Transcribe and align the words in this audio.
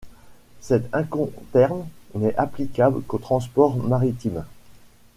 Cet 0.61 0.89
incoterm 0.95 1.85
n’est 2.15 2.35
applicable 2.35 3.01
qu’aux 3.03 3.19
transports 3.19 3.77
maritimes. 3.77 4.43